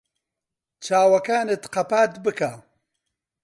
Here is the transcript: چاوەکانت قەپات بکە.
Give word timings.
چاوەکانت 0.85 1.63
قەپات 1.73 2.11
بکە. 2.23 2.51